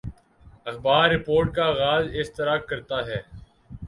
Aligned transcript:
اخبار 0.69 1.05
رپورٹ 1.11 1.53
کا 1.55 1.63
آغاز 1.65 2.03
اس 2.19 2.33
طرح 2.37 2.57
کرتا 2.69 2.97
ہے 3.07 3.19